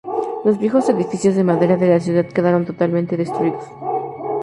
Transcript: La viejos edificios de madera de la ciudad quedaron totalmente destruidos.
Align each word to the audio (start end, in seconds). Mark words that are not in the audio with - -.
La 0.45 0.51
viejos 0.53 0.89
edificios 0.89 1.35
de 1.35 1.43
madera 1.43 1.77
de 1.77 1.85
la 1.87 1.99
ciudad 1.99 2.25
quedaron 2.25 2.65
totalmente 2.65 3.17
destruidos. 3.17 3.63